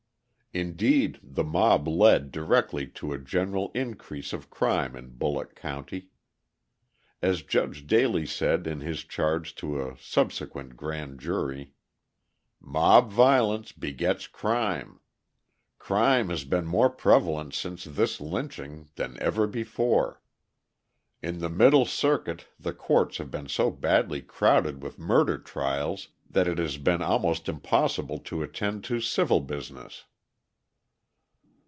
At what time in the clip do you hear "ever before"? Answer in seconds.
19.21-20.21